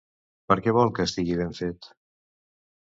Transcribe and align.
Per 0.51 0.57
què 0.67 0.73
vol 0.77 0.91
que 0.95 1.07
estigui 1.11 1.39
ben 1.43 1.55
fet? 1.61 1.93